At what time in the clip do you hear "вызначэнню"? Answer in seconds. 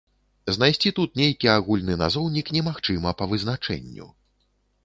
3.35-4.13